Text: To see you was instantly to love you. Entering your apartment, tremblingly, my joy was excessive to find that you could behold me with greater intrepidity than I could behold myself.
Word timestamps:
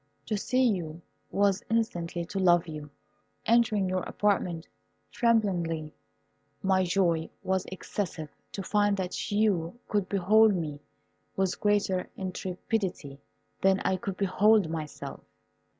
To 0.25 0.35
see 0.35 0.63
you 0.63 0.99
was 1.29 1.61
instantly 1.69 2.25
to 2.25 2.39
love 2.39 2.65
you. 2.67 2.89
Entering 3.45 3.87
your 3.87 4.01
apartment, 4.01 4.67
tremblingly, 5.11 5.93
my 6.63 6.83
joy 6.83 7.29
was 7.43 7.65
excessive 7.67 8.31
to 8.53 8.63
find 8.63 8.97
that 8.97 9.31
you 9.31 9.77
could 9.87 10.09
behold 10.09 10.55
me 10.55 10.79
with 11.35 11.59
greater 11.59 12.09
intrepidity 12.17 13.19
than 13.61 13.79
I 13.81 13.95
could 13.95 14.17
behold 14.17 14.71
myself. 14.71 15.19